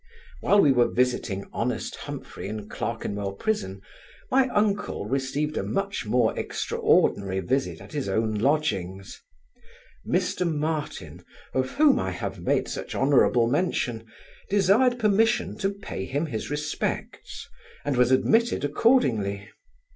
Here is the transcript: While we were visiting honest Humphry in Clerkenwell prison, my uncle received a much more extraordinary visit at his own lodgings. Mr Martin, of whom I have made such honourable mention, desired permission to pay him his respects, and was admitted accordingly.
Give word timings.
While 0.39 0.61
we 0.61 0.71
were 0.71 0.87
visiting 0.87 1.45
honest 1.53 1.95
Humphry 1.95 2.47
in 2.47 2.67
Clerkenwell 2.67 3.33
prison, 3.33 3.83
my 4.31 4.47
uncle 4.47 5.05
received 5.05 5.57
a 5.57 5.63
much 5.63 6.07
more 6.07 6.35
extraordinary 6.35 7.39
visit 7.39 7.79
at 7.79 7.91
his 7.91 8.09
own 8.09 8.33
lodgings. 8.33 9.21
Mr 10.03 10.51
Martin, 10.51 11.23
of 11.53 11.73
whom 11.73 11.99
I 11.99 12.09
have 12.09 12.39
made 12.39 12.67
such 12.67 12.95
honourable 12.95 13.45
mention, 13.45 14.07
desired 14.49 14.97
permission 14.97 15.55
to 15.59 15.69
pay 15.71 16.05
him 16.05 16.25
his 16.25 16.49
respects, 16.49 17.47
and 17.85 17.95
was 17.95 18.09
admitted 18.09 18.65
accordingly. 18.65 19.51